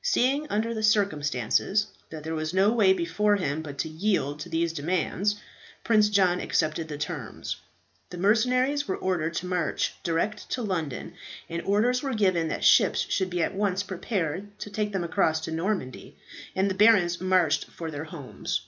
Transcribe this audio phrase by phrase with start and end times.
[0.00, 4.48] Seeing, under the circumstances, that there was no way before him but to yield to
[4.48, 5.38] these demands,
[5.84, 7.56] Prince John accepted the terms.
[8.08, 11.12] The mercenaries were ordered to march direct to London,
[11.50, 15.38] and orders were given that ships should be at once prepared to take them across
[15.42, 16.16] to Normandy,
[16.56, 18.62] and the barons marched for their homes.